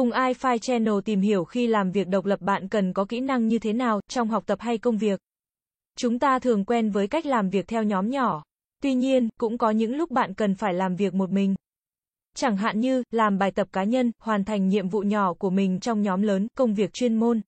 [0.00, 3.48] Cùng iFi Channel tìm hiểu khi làm việc độc lập bạn cần có kỹ năng
[3.48, 5.20] như thế nào trong học tập hay công việc.
[5.96, 8.42] Chúng ta thường quen với cách làm việc theo nhóm nhỏ.
[8.82, 11.54] Tuy nhiên, cũng có những lúc bạn cần phải làm việc một mình.
[12.34, 15.80] Chẳng hạn như, làm bài tập cá nhân, hoàn thành nhiệm vụ nhỏ của mình
[15.80, 17.40] trong nhóm lớn, công việc chuyên môn.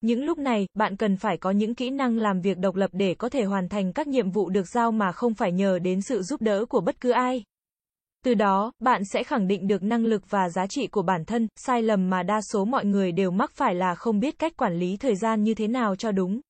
[0.00, 3.14] Những lúc này, bạn cần phải có những kỹ năng làm việc độc lập để
[3.14, 6.22] có thể hoàn thành các nhiệm vụ được giao mà không phải nhờ đến sự
[6.22, 7.44] giúp đỡ của bất cứ ai.
[8.24, 11.48] Từ đó, bạn sẽ khẳng định được năng lực và giá trị của bản thân,
[11.56, 14.78] sai lầm mà đa số mọi người đều mắc phải là không biết cách quản
[14.78, 16.40] lý thời gian như thế nào cho đúng.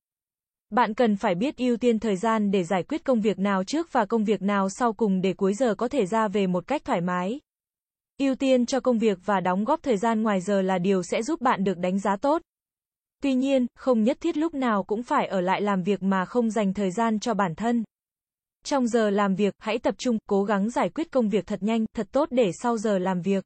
[0.71, 3.93] Bạn cần phải biết ưu tiên thời gian để giải quyết công việc nào trước
[3.93, 6.85] và công việc nào sau cùng để cuối giờ có thể ra về một cách
[6.85, 7.41] thoải mái.
[8.19, 11.23] Ưu tiên cho công việc và đóng góp thời gian ngoài giờ là điều sẽ
[11.23, 12.43] giúp bạn được đánh giá tốt.
[13.23, 16.51] Tuy nhiên, không nhất thiết lúc nào cũng phải ở lại làm việc mà không
[16.51, 17.85] dành thời gian cho bản thân.
[18.65, 21.85] Trong giờ làm việc, hãy tập trung, cố gắng giải quyết công việc thật nhanh,
[21.97, 23.45] thật tốt để sau giờ làm việc.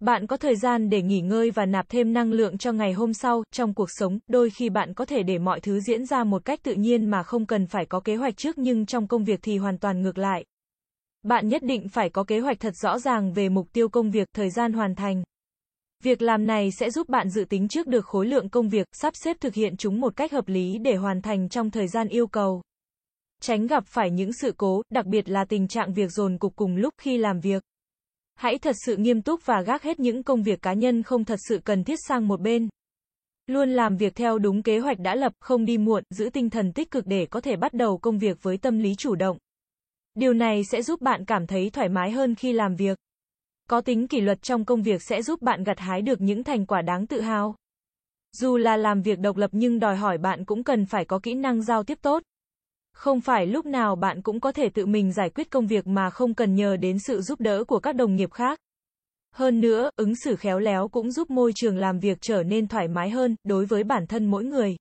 [0.00, 3.14] Bạn có thời gian để nghỉ ngơi và nạp thêm năng lượng cho ngày hôm
[3.14, 6.44] sau, trong cuộc sống, đôi khi bạn có thể để mọi thứ diễn ra một
[6.44, 9.40] cách tự nhiên mà không cần phải có kế hoạch trước nhưng trong công việc
[9.42, 10.44] thì hoàn toàn ngược lại.
[11.22, 14.28] Bạn nhất định phải có kế hoạch thật rõ ràng về mục tiêu công việc,
[14.34, 15.22] thời gian hoàn thành.
[16.04, 19.12] Việc làm này sẽ giúp bạn dự tính trước được khối lượng công việc, sắp
[19.16, 22.26] xếp thực hiện chúng một cách hợp lý để hoàn thành trong thời gian yêu
[22.26, 22.62] cầu.
[23.42, 26.76] Tránh gặp phải những sự cố, đặc biệt là tình trạng việc dồn cục cùng
[26.76, 27.62] lúc khi làm việc.
[28.34, 31.38] Hãy thật sự nghiêm túc và gác hết những công việc cá nhân không thật
[31.48, 32.68] sự cần thiết sang một bên.
[33.46, 36.72] Luôn làm việc theo đúng kế hoạch đã lập, không đi muộn, giữ tinh thần
[36.72, 39.38] tích cực để có thể bắt đầu công việc với tâm lý chủ động.
[40.14, 42.98] Điều này sẽ giúp bạn cảm thấy thoải mái hơn khi làm việc.
[43.68, 46.66] Có tính kỷ luật trong công việc sẽ giúp bạn gặt hái được những thành
[46.66, 47.56] quả đáng tự hào.
[48.32, 51.34] Dù là làm việc độc lập nhưng đòi hỏi bạn cũng cần phải có kỹ
[51.34, 52.22] năng giao tiếp tốt.
[52.92, 56.10] Không phải lúc nào bạn cũng có thể tự mình giải quyết công việc mà
[56.10, 58.58] không cần nhờ đến sự giúp đỡ của các đồng nghiệp khác.
[59.34, 62.88] Hơn nữa, ứng xử khéo léo cũng giúp môi trường làm việc trở nên thoải
[62.88, 64.76] mái hơn đối với bản thân mỗi người.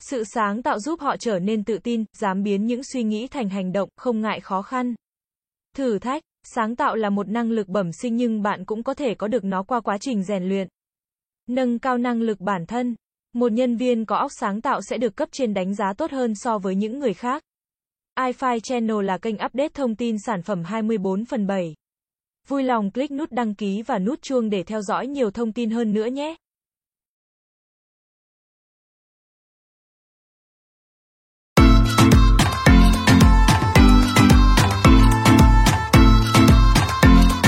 [0.00, 3.48] Sự sáng tạo giúp họ trở nên tự tin, dám biến những suy nghĩ thành
[3.48, 4.94] hành động, không ngại khó khăn.
[5.76, 9.14] Thử thách, sáng tạo là một năng lực bẩm sinh nhưng bạn cũng có thể
[9.14, 10.68] có được nó qua quá trình rèn luyện.
[11.46, 12.94] Nâng cao năng lực bản thân.
[13.38, 16.34] Một nhân viên có óc sáng tạo sẽ được cấp trên đánh giá tốt hơn
[16.34, 17.42] so với những người khác.
[18.18, 21.74] iFi Channel là kênh update thông tin sản phẩm 24 phần 7.
[22.48, 25.70] Vui lòng click nút đăng ký và nút chuông để theo dõi nhiều thông tin
[25.70, 26.36] hơn nữa nhé.